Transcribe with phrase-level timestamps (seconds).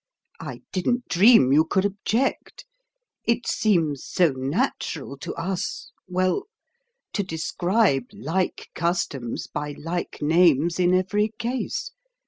[0.39, 2.65] I didn't dream you could object.
[3.23, 6.45] It seems so natural to us well
[7.13, 11.91] to describe like customs by like names in every case.